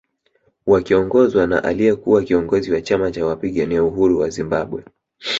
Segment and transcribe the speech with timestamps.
[0.65, 4.83] Wakiongozwa na aliyekuwa kiongozi wa chama cha wapigania uhuru wa Zimbabwe